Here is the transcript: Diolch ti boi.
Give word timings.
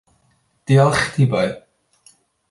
Diolch 0.67 1.03
ti 1.13 1.23
boi. 1.31 1.49